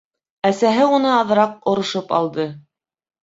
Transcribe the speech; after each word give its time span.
Әсәһе 0.49 0.85
уны 0.95 1.11
аҙыраҡ 1.17 1.69
орошоп 1.73 2.17
алды: 2.21 2.47